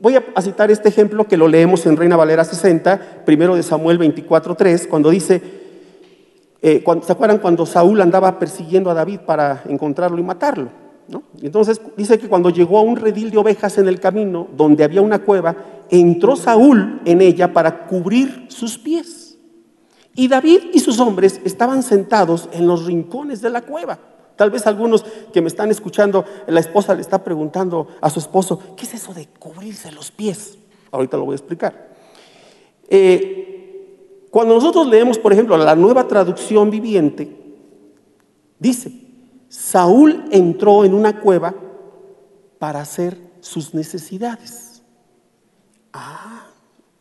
[0.00, 3.98] voy a citar este ejemplo que lo leemos en Reina Valera 60, primero de Samuel
[3.98, 5.42] 24.3, cuando dice,
[6.60, 10.70] eh, ¿Se acuerdan cuando Saúl andaba persiguiendo a David para encontrarlo y matarlo?
[11.40, 14.84] Y entonces dice que cuando llegó a un redil de ovejas en el camino, donde
[14.84, 15.56] había una cueva,
[15.88, 19.38] entró Saúl en ella para cubrir sus pies.
[20.14, 23.98] Y David y sus hombres estaban sentados en los rincones de la cueva.
[24.38, 28.60] Tal vez algunos que me están escuchando, la esposa le está preguntando a su esposo,
[28.76, 30.58] ¿qué es eso de cubrirse los pies?
[30.92, 31.88] Ahorita lo voy a explicar.
[32.88, 37.36] Eh, cuando nosotros leemos, por ejemplo, la nueva traducción viviente,
[38.60, 38.92] dice,
[39.48, 41.56] Saúl entró en una cueva
[42.60, 44.84] para hacer sus necesidades.
[45.92, 46.46] Ah,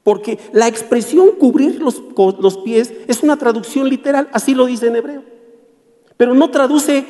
[0.01, 2.01] porque la expresión cubrir los,
[2.39, 5.23] los pies es una traducción literal, así lo dice en hebreo.
[6.17, 7.05] Pero no traduce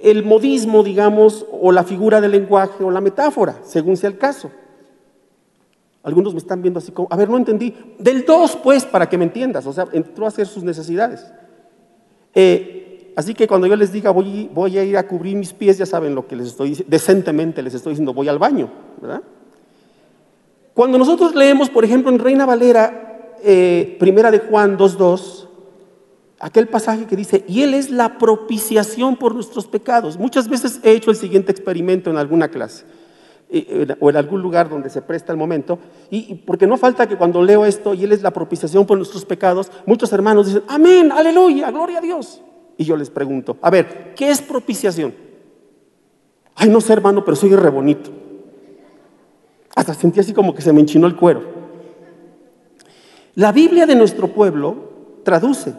[0.00, 4.50] el modismo, digamos, o la figura del lenguaje o la metáfora, según sea el caso.
[6.02, 7.74] Algunos me están viendo así como, a ver, no entendí.
[7.98, 9.66] Del 2, pues, para que me entiendas.
[9.66, 11.26] O sea, entró a hacer sus necesidades.
[12.34, 15.76] Eh, así que cuando yo les diga, voy, voy, a ir a cubrir mis pies,
[15.76, 16.90] ya saben lo que les estoy diciendo.
[16.90, 18.70] Decentemente les estoy diciendo, voy al baño.
[19.00, 19.22] ¿verdad?
[20.72, 25.47] Cuando nosotros leemos, por ejemplo, en Reina Valera, eh, primera de Juan 2.2,
[26.40, 30.18] aquel pasaje que dice, y Él es la propiciación por nuestros pecados.
[30.18, 32.84] Muchas veces he hecho el siguiente experimento en alguna clase
[34.00, 35.78] o en algún lugar donde se presta el momento,
[36.10, 39.24] y porque no falta que cuando leo esto y Él es la propiciación por nuestros
[39.24, 42.42] pecados, muchos hermanos dicen, amén, aleluya, gloria a Dios.
[42.76, 45.14] Y yo les pregunto, a ver, ¿qué es propiciación?
[46.54, 48.10] Ay, no sé hermano, pero soy re bonito.
[49.74, 51.42] Hasta sentí así como que se me enchinó el cuero.
[53.34, 54.76] La Biblia de nuestro pueblo
[55.22, 55.72] traduce,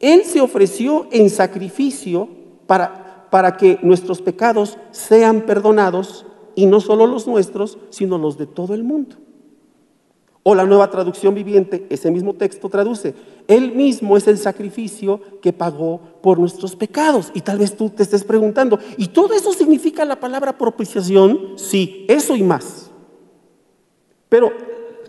[0.00, 2.28] Él se ofreció en sacrificio
[2.66, 8.46] para, para que nuestros pecados sean perdonados y no solo los nuestros, sino los de
[8.46, 9.16] todo el mundo.
[10.42, 13.14] O la nueva traducción viviente, ese mismo texto traduce,
[13.48, 17.30] Él mismo es el sacrificio que pagó por nuestros pecados.
[17.32, 21.54] Y tal vez tú te estés preguntando, ¿y todo eso significa la palabra propiciación?
[21.56, 22.90] Sí, eso y más.
[24.28, 24.52] Pero,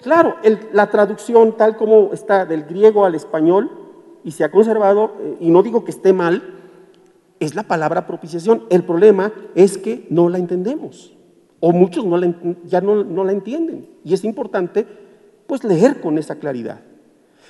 [0.02, 0.36] claro,
[0.72, 3.85] la traducción tal como está del griego al español
[4.26, 6.44] y se ha conservado, eh, y no digo que esté mal,
[7.40, 8.64] es la palabra propiciación.
[8.70, 11.16] El problema es que no la entendemos
[11.60, 12.06] o muchos
[12.66, 13.88] ya no, la entienden.
[14.04, 14.86] Y es importante
[15.48, 16.82] pues leer con esa claridad.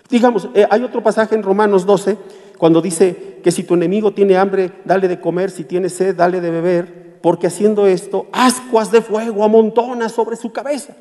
[0.10, 2.18] Digamos, eh, hay otro pasaje en Romanos 12
[2.58, 6.40] cuando dice que si tu enemigo tiene hambre, dale de comer, si tiene sed, dale
[6.40, 10.96] de beber, porque haciendo esto, ascuas de fuego amontonas sobre su cabeza.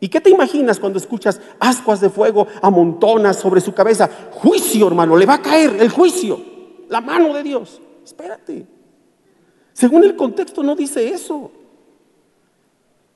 [0.00, 4.08] ¿Y qué te imaginas cuando escuchas ascuas de fuego amontonas sobre su cabeza?
[4.32, 6.40] Juicio, hermano, le va a caer el juicio,
[6.88, 7.80] la mano de Dios.
[8.02, 8.66] Espérate.
[9.74, 11.52] Según el contexto no dice eso.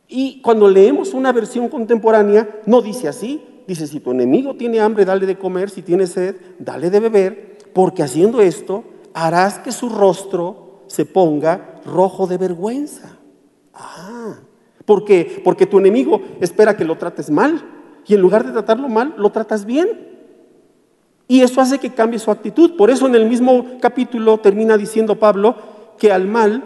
[0.07, 3.43] Y cuando leemos una versión contemporánea, no dice así.
[3.67, 7.59] Dice, si tu enemigo tiene hambre, dale de comer, si tiene sed, dale de beber,
[7.73, 13.19] porque haciendo esto harás que su rostro se ponga rojo de vergüenza.
[13.73, 14.39] Ah,
[14.85, 15.41] ¿por qué?
[15.45, 17.63] Porque tu enemigo espera que lo trates mal
[18.07, 20.15] y en lugar de tratarlo mal, lo tratas bien.
[21.27, 22.77] Y eso hace que cambie su actitud.
[22.77, 25.57] Por eso en el mismo capítulo termina diciendo Pablo
[25.99, 26.65] que al mal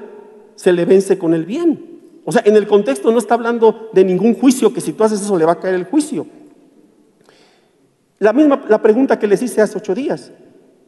[0.57, 2.01] se le vence con el bien.
[2.25, 5.21] O sea, en el contexto no está hablando de ningún juicio, que si tú haces
[5.23, 6.27] eso le va a caer el juicio.
[8.19, 10.33] La misma la pregunta que les hice hace ocho días.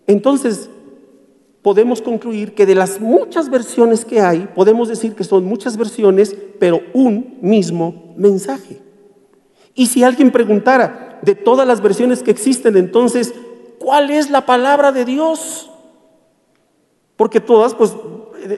[0.07, 0.69] Entonces,
[1.63, 6.35] podemos concluir que de las muchas versiones que hay, podemos decir que son muchas versiones,
[6.59, 8.81] pero un mismo mensaje.
[9.75, 13.35] Y si alguien preguntara de todas las versiones que existen, entonces,
[13.79, 15.71] ¿cuál es la palabra de Dios?
[17.17, 17.95] Porque todas, pues,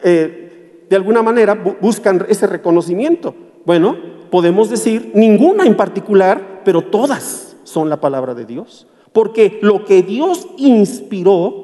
[0.05, 3.35] eh, de alguna manera buscan ese reconocimiento.
[3.65, 3.97] Bueno,
[4.31, 8.87] podemos decir ninguna en particular, pero todas son la palabra de Dios.
[9.13, 11.62] Porque lo que Dios inspiró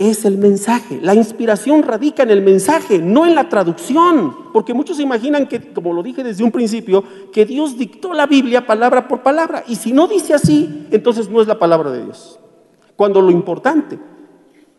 [0.00, 0.98] es el mensaje.
[1.02, 4.50] La inspiración radica en el mensaje, no en la traducción.
[4.50, 8.26] Porque muchos se imaginan que, como lo dije desde un principio, que Dios dictó la
[8.26, 9.62] Biblia palabra por palabra.
[9.68, 12.40] Y si no dice así, entonces no es la palabra de Dios.
[12.96, 13.98] Cuando lo importante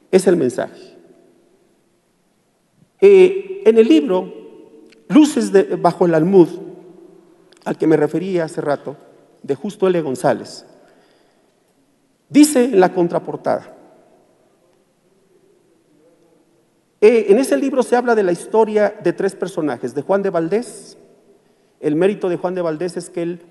[0.10, 0.98] es el mensaje.
[3.00, 4.34] Eh, en el libro
[5.08, 6.50] Luces bajo el almud,
[7.64, 8.98] al que me refería hace rato,
[9.44, 10.02] de Justo L.
[10.02, 10.66] González,
[12.28, 13.81] dice en la contraportada,
[17.04, 20.30] Eh, en ese libro se habla de la historia de tres personajes, de Juan de
[20.30, 21.00] Valdés.
[21.80, 23.42] El mérito de Juan de Valdés es que él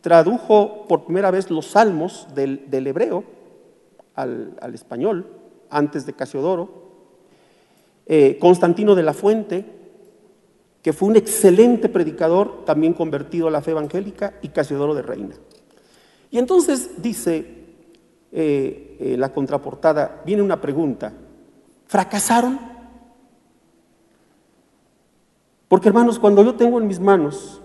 [0.00, 3.24] tradujo por primera vez los salmos del, hebreo
[4.14, 5.26] al, español,
[5.68, 6.80] antes de Casiodoro.
[8.06, 9.64] Eh, Constantino de la Fuente,
[10.80, 15.34] que fue un excelente predicador, también convertido a la fe evangélica, y Casiodoro de Reina.
[16.30, 17.64] Y entonces dice
[18.30, 21.12] eh, la contraportada, viene una pregunta,
[21.86, 22.72] ¿fracasaron?
[25.72, 27.58] Porque hermanos, cuando yo tengo en mis manos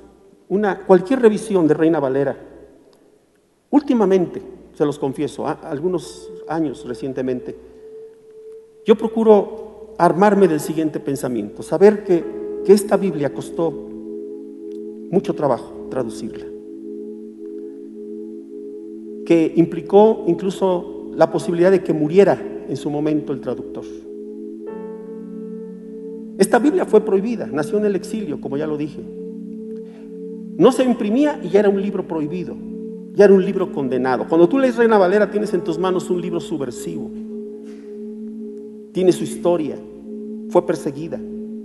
[0.47, 2.37] una, cualquier revisión de Reina Valera,
[3.69, 4.41] últimamente,
[4.73, 7.53] se los confieso, algunos años recientemente,
[8.85, 12.23] yo procuro armarme del siguiente pensamiento, saber que,
[12.63, 13.73] que esta Biblia costó
[15.11, 16.45] mucho trabajo traducirla,
[19.25, 23.83] que implicó incluso la posibilidad de que muriera en su momento el traductor.
[26.37, 29.01] Esta Biblia fue prohibida, nació en el exilio, como ya lo dije.
[30.57, 32.55] No se imprimía y ya era un libro prohibido,
[33.13, 34.27] ya era un libro condenado.
[34.27, 37.09] Cuando tú lees Reina Valera tienes en tus manos un libro subversivo.
[38.91, 39.77] Tiene su historia,
[40.49, 41.19] fue perseguida,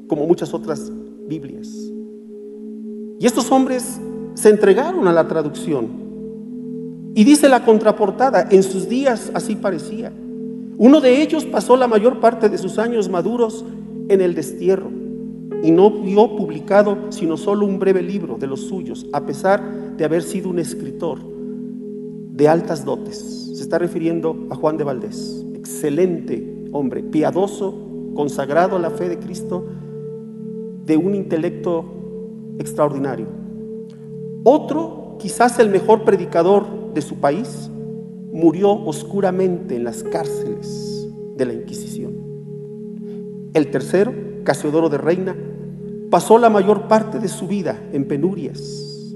[0.07, 0.91] como muchas otras
[1.27, 1.69] Biblias.
[3.19, 4.01] Y estos hombres
[4.35, 5.89] se entregaron a la traducción.
[7.15, 10.13] Y dice la contraportada, en sus días así parecía.
[10.79, 13.65] Uno de ellos pasó la mayor parte de sus años maduros
[14.13, 14.91] en el destierro
[15.63, 20.05] y no vio publicado sino solo un breve libro de los suyos, a pesar de
[20.05, 21.21] haber sido un escritor
[22.33, 23.51] de altas dotes.
[23.55, 27.75] Se está refiriendo a Juan de Valdés, excelente hombre, piadoso,
[28.15, 29.65] consagrado a la fe de Cristo,
[30.85, 31.85] de un intelecto
[32.59, 33.27] extraordinario.
[34.45, 37.71] Otro, quizás el mejor predicador de su país,
[38.33, 41.92] murió oscuramente en las cárceles de la Inquisición.
[43.55, 45.37] El tercero, Casiodoro de Reina,
[46.11, 49.15] pasó la mayor parte de su vida en penurias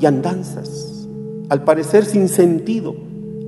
[0.00, 1.08] y andanzas,
[1.48, 2.96] al parecer sin sentido,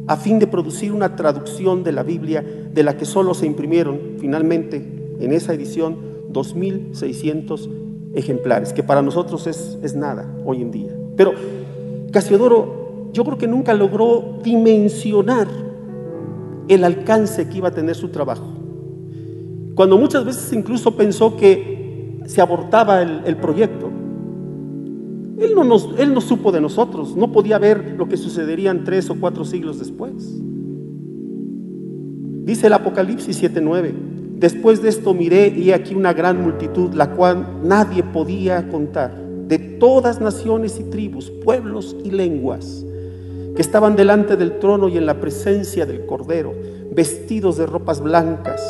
[0.06, 4.16] a fin de producir una traducción de la Biblia de la que solo se imprimieron
[4.18, 4.76] finalmente
[5.18, 5.96] en esa edición
[6.32, 7.68] 2.600
[8.14, 10.92] ejemplares, que para nosotros es, es nada hoy en día.
[11.16, 11.32] Pero
[12.12, 15.48] Casiodoro yo creo que nunca logró dimensionar
[16.68, 18.61] el alcance que iba a tener su trabajo.
[19.74, 23.90] Cuando muchas veces incluso pensó que se abortaba el, proyecto.
[25.38, 29.10] Él no, nos, él no supo de nosotros, no podía ver lo que sucedería tres
[29.10, 30.40] o cuatro siglos después.
[32.44, 33.92] Dice el Apocalipsis 7:9,
[34.36, 39.16] después de esto miré y aquí una gran multitud, la cual nadie podía contar,
[39.48, 42.84] de todas naciones y tribus, pueblos y lenguas,
[43.54, 46.52] que estaban delante del trono y en la presencia del Cordero,
[46.94, 48.60] vestidos de ropas blancas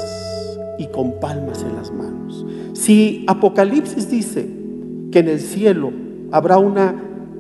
[0.79, 2.47] y con palmas en las manos.
[2.73, 4.49] Si Apocalipsis dice
[5.11, 5.93] que en el cielo
[6.31, 6.95] habrá una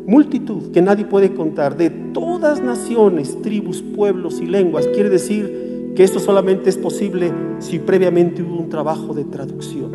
[0.07, 6.05] multitud que nadie puede contar de todas naciones, tribus, pueblos y lenguas, quiere decir que
[6.05, 9.93] esto solamente es posible si previamente hubo un trabajo de traducción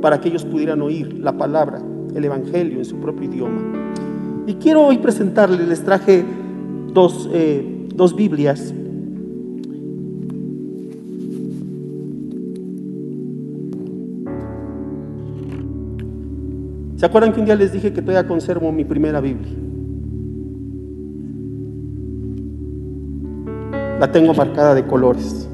[0.00, 1.82] para que ellos pudieran oír la palabra,
[2.14, 3.62] el Evangelio en su propio idioma.
[4.46, 6.24] Y quiero hoy presentarles, les traje
[6.92, 8.72] dos, eh, dos Biblias
[16.98, 19.52] ¿Se acuerdan que un día les dije que todavía conservo mi primera Biblia?
[24.00, 25.48] La tengo marcada de colores.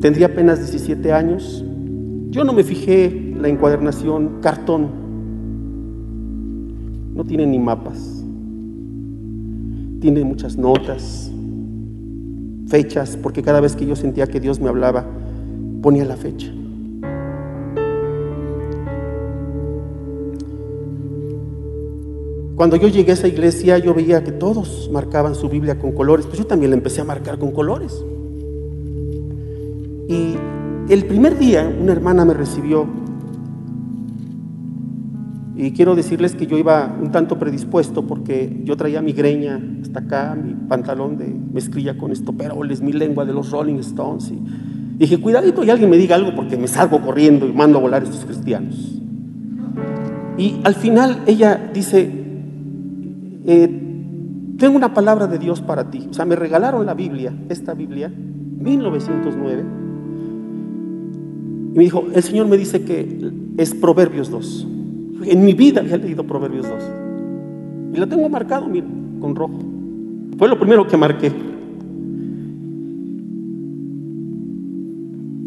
[0.00, 1.64] Tendría apenas 17 años.
[2.28, 4.86] Yo no me fijé la encuadernación, cartón.
[7.16, 8.24] No tiene ni mapas.
[10.00, 11.32] Tiene muchas notas.
[12.68, 15.04] fechas, porque cada vez que yo sentía que Dios me hablaba,
[15.82, 16.52] ponía la fecha.
[22.60, 26.26] Cuando yo llegué a esa iglesia, yo veía que todos marcaban su Biblia con colores,
[26.26, 28.04] pues yo también la empecé a marcar con colores.
[30.06, 30.34] Y
[30.90, 32.86] el primer día una hermana me recibió
[35.56, 40.00] y quiero decirles que yo iba un tanto predispuesto porque yo traía mi greña hasta
[40.00, 44.30] acá, mi pantalón de mezclilla con estoperoles, mi lengua de los Rolling Stones.
[44.32, 47.80] Y dije, cuidadito y alguien me diga algo porque me salgo corriendo y mando a
[47.80, 49.00] volar a estos cristianos.
[50.36, 52.19] Y al final ella dice,
[53.46, 53.90] eh,
[54.58, 56.06] tengo una palabra de Dios para ti.
[56.10, 59.64] O sea, me regalaron la Biblia, esta Biblia, 1909.
[61.72, 64.68] Y me dijo, el Señor me dice que es Proverbios 2.
[65.24, 66.82] En mi vida he leído Proverbios 2.
[67.94, 68.68] Y lo tengo marcado,
[69.20, 69.58] con rojo.
[70.36, 71.32] Fue lo primero que marqué.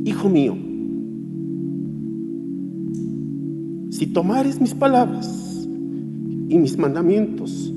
[0.06, 0.58] Hijo mío,
[3.90, 5.68] si tomares mis palabras
[6.50, 7.73] y mis mandamientos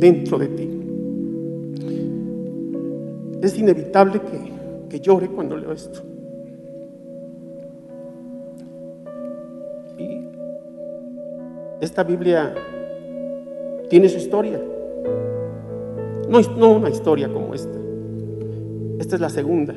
[0.00, 0.80] dentro de ti.
[3.42, 6.00] Es inevitable que, que llore cuando leo esto.
[9.98, 10.20] Y
[11.80, 12.54] esta Biblia
[13.88, 14.60] tiene su historia.
[16.28, 17.78] No, no una historia como esta.
[18.98, 19.74] Esta es la segunda.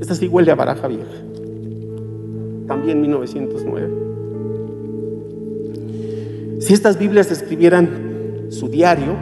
[0.00, 1.04] Esta sí huele a baraja vieja.
[2.66, 3.88] También 1909.
[6.60, 8.03] Si estas Biblias escribieran
[8.64, 9.14] su diario,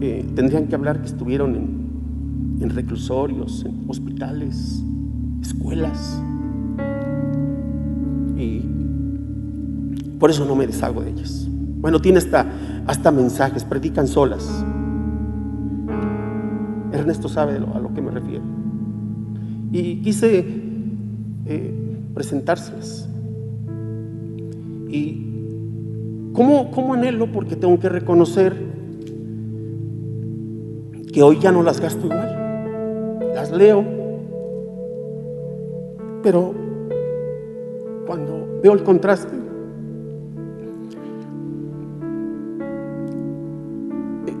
[0.00, 4.80] eh, tendrían que hablar que estuvieron en, reclusorios, en hospitales,
[5.42, 6.22] escuelas.
[8.36, 8.60] Y
[10.20, 11.48] por eso no me deshago de ellas.
[11.50, 12.46] Bueno, tiene hasta,
[12.86, 14.64] hasta mensajes, predican solas.
[16.92, 18.44] Ernesto sabe a lo que me refiero.
[19.72, 20.46] Y quise
[21.46, 23.08] eh, presentárselas.
[26.32, 27.30] ¿Cómo, ¿Cómo anhelo?
[27.30, 28.54] Porque tengo que reconocer
[31.12, 33.30] que hoy ya no las gasto igual.
[33.34, 33.84] Las leo,
[36.22, 36.54] pero
[38.06, 39.36] cuando veo el contraste,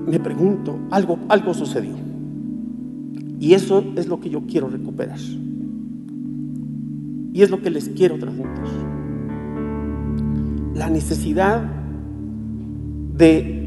[0.06, 1.94] me pregunto, algo, algo sucedió.
[3.38, 5.18] Y eso es lo que yo quiero recuperar.
[7.32, 8.62] Y es lo que les quiero transmitir.
[10.74, 11.81] La necesidad
[13.16, 13.62] de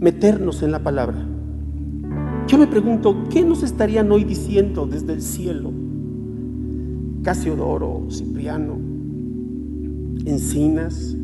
[0.00, 1.26] meternos en la palabra.
[2.46, 5.70] Yo me pregunto, ¿qué nos estarían hoy diciendo desde el cielo?
[7.22, 8.78] Casiodoro, Cipriano,
[10.24, 11.16] Encinas,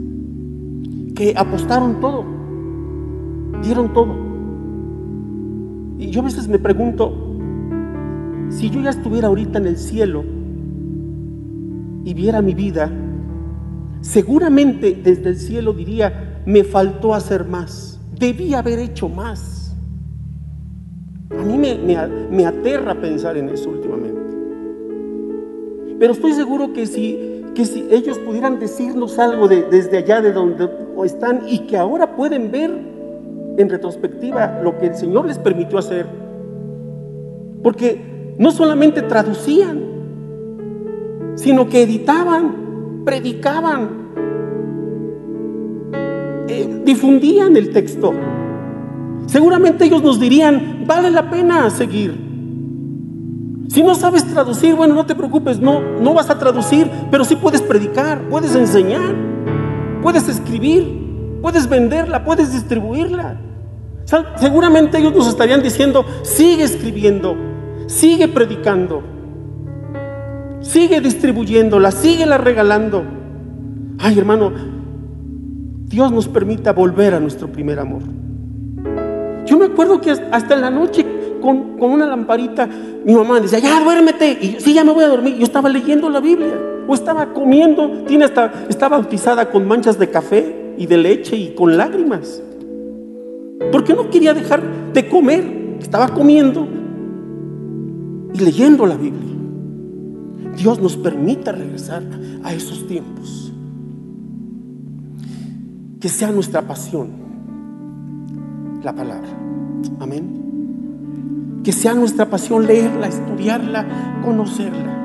[1.14, 2.24] que apostaron todo,
[3.62, 4.14] dieron todo.
[5.98, 7.38] Y yo a veces me pregunto,
[8.50, 10.22] si yo ya estuviera ahorita en el cielo
[12.04, 12.90] y viera mi vida,
[14.06, 19.76] seguramente desde el cielo diría, me faltó hacer más, debí haber hecho más.
[21.36, 24.20] A mí me, aterra pensar en eso últimamente.
[25.98, 30.70] Pero estoy seguro que si, que si ellos pudieran decirnos algo desde allá de donde
[31.04, 32.70] están y que ahora pueden ver
[33.58, 36.06] en retrospectiva lo que el Señor les permitió hacer,
[37.62, 39.82] porque no solamente traducían,
[41.34, 42.65] sino que editaban,
[43.06, 43.88] predicaban,
[46.48, 48.12] eh, difundían el texto.
[49.26, 52.26] Seguramente ellos nos dirían, vale la pena seguir.
[53.68, 57.36] Si no sabes traducir, bueno, no te preocupes, no, no vas a traducir, pero sí
[57.36, 59.14] puedes predicar, puedes enseñar,
[60.02, 63.40] puedes escribir, puedes venderla, puedes distribuirla.
[64.36, 67.36] Seguramente ellos nos estarían diciendo, sigue escribiendo,
[67.86, 69.15] sigue predicando.
[70.66, 73.04] Sigue distribuyéndola, síguela regalando.
[73.98, 74.52] Ay, hermano,
[75.86, 78.02] Dios nos permita volver a nuestro primer amor.
[79.46, 81.06] Yo me acuerdo que hasta en la noche
[81.40, 82.68] con, una lamparita,
[83.04, 84.38] mi mamá decía, ya duérmete.
[84.40, 85.36] Y yo, sí, ya me voy a dormir.
[85.36, 86.58] Yo estaba leyendo la Biblia.
[86.88, 88.02] O estaba comiendo.
[88.08, 92.42] Tiene hasta, está bautizada con manchas de café y de leche y con lágrimas.
[93.70, 95.76] Porque no quería dejar de comer.
[95.80, 96.66] Estaba comiendo
[98.34, 99.35] y leyendo la Biblia.
[100.56, 102.02] Dios nos permita regresar
[102.42, 103.52] a esos tiempos.
[106.00, 107.08] Que sea nuestra pasión
[108.82, 109.28] la palabra.
[110.00, 111.60] Amén.
[111.64, 114.96] Que sea nuestra pasión leerla, estudiarla, conocerla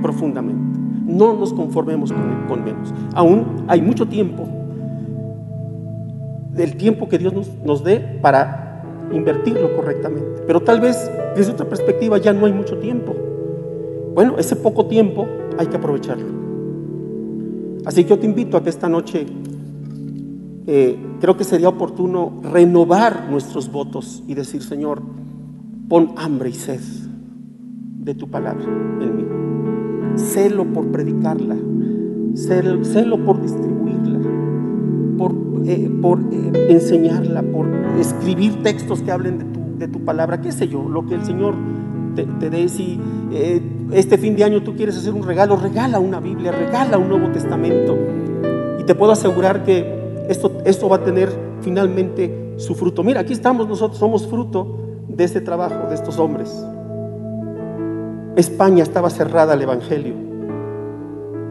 [0.00, 0.80] profundamente.
[1.06, 2.92] No nos conformemos con, menos.
[3.14, 4.48] Aún hay mucho tiempo
[6.52, 10.42] del tiempo que Dios nos dé para invertirlo correctamente.
[10.46, 13.14] Pero tal vez desde otra perspectiva ya no hay mucho tiempo.
[14.14, 15.26] Bueno, ese poco tiempo
[15.58, 16.42] hay que aprovecharlo.
[17.84, 19.26] Así que yo te invito a que esta noche
[20.66, 25.02] eh, creo que sería oportuno renovar nuestros votos y decir, Señor,
[25.88, 26.80] pon hambre y sed
[27.98, 29.24] de tu palabra en mí.
[30.16, 31.56] Celo por predicarla,
[32.34, 34.20] celo, por distribuirla,
[35.16, 35.32] por,
[35.64, 37.66] eh, eh, enseñarla, por
[37.98, 41.24] escribir textos que hablen de tu, de tu, palabra, qué sé yo, lo que el
[41.24, 41.54] Señor
[42.14, 42.68] te, te dé.
[42.68, 43.00] Si
[43.92, 47.30] este fin de año tú quieres hacer un regalo, regala una Biblia, regala un Nuevo
[47.30, 47.96] Testamento.
[48.78, 51.28] Y te puedo asegurar que esto, esto va a tener
[51.60, 53.02] finalmente su fruto.
[53.02, 54.78] Mira, aquí estamos nosotros, somos fruto
[55.08, 56.64] de este trabajo, de estos hombres.
[58.36, 60.14] España estaba cerrada al Evangelio.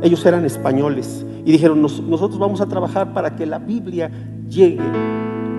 [0.01, 4.09] Ellos eran españoles y dijeron, nosotros vamos a trabajar para que la Biblia
[4.49, 4.81] llegue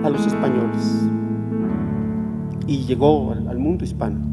[0.03, 1.07] a los españoles.
[2.67, 4.32] Y llegó al mundo hispano.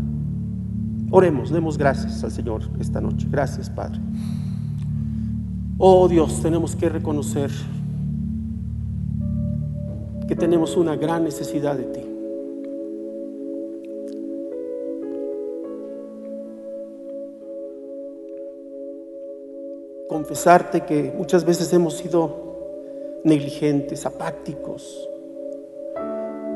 [1.13, 3.27] Oremos, demos gracias al Señor esta noche.
[3.29, 3.99] Gracias, Padre.
[5.77, 7.51] Oh Dios, tenemos que reconocer
[10.29, 12.01] que tenemos una gran necesidad de ti.
[20.09, 25.09] Confesarte que muchas veces hemos sido negligentes, apáticos,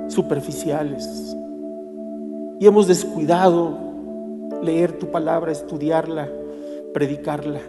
[0.06, 1.34] superficiales
[2.60, 3.83] y hemos descuidado
[4.64, 6.28] leer tu palabra, estudiarla,
[6.92, 7.60] predicarla,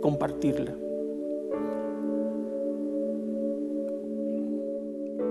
[0.00, 0.74] compartirla.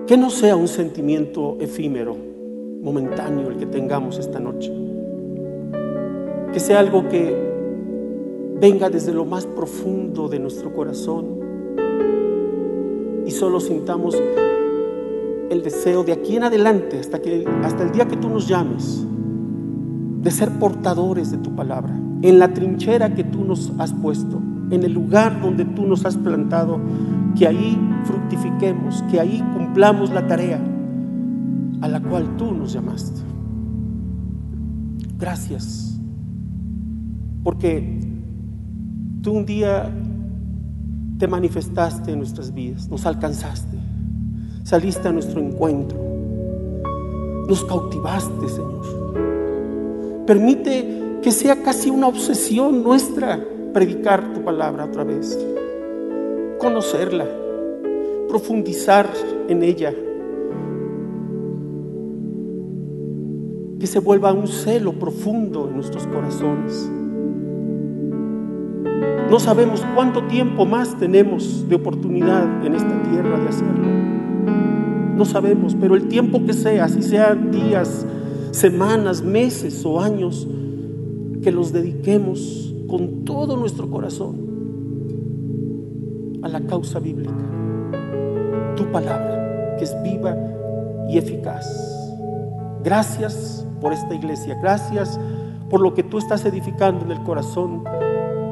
[0.07, 2.15] Que no sea un sentimiento efímero,
[2.81, 4.71] momentáneo el que tengamos esta noche.
[6.51, 7.49] Que sea algo que
[8.59, 11.39] venga desde lo más profundo de nuestro corazón
[13.25, 14.15] y solo sintamos
[15.49, 19.05] el deseo de aquí en adelante, hasta, que, hasta el día que tú nos llames,
[20.21, 24.41] de ser portadores de tu palabra, en la trinchera que tú nos has puesto,
[24.71, 26.79] en el lugar donde tú nos has plantado,
[27.37, 30.59] que ahí fructifiquemos, que ahí cumplamos la tarea
[31.81, 33.21] a la cual tú nos llamaste.
[35.17, 35.99] Gracias,
[37.43, 38.01] porque
[39.21, 39.89] tú un día
[41.17, 43.77] te manifestaste en nuestras vidas, nos alcanzaste,
[44.63, 45.97] saliste a nuestro encuentro,
[47.47, 48.98] nos cautivaste, Señor.
[50.29, 55.35] Permite que sea casi una obsesión nuestra predicar tu palabra otra vez
[56.59, 57.25] conocerla,
[58.27, 59.09] profundizar
[59.47, 59.91] en ella,
[63.79, 66.91] que se vuelva un celo profundo en nuestros corazones.
[69.31, 73.87] No sabemos cuánto tiempo más tenemos de oportunidad en esta tierra de hacerlo.
[75.15, 78.05] No sabemos, pero el tiempo que sea, si sean días,
[78.51, 80.47] semanas, meses o años,
[81.41, 84.49] que los dediquemos con todo nuestro corazón
[86.41, 87.33] a la causa bíblica.
[88.75, 90.35] Tu palabra, que es viva
[91.09, 91.67] y eficaz.
[92.83, 94.57] Gracias por esta iglesia.
[94.61, 95.19] Gracias
[95.69, 97.83] por lo que tú estás edificando en el corazón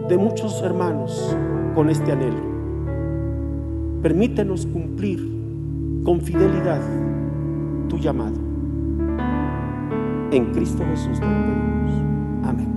[0.07, 1.35] de muchos hermanos
[1.75, 2.57] con este anhelo.
[4.01, 5.19] Permítenos cumplir
[6.03, 6.81] con fidelidad
[7.89, 8.46] tu llamado.
[10.31, 12.47] En Cristo Jesús te lo pedimos.
[12.47, 12.76] Amén.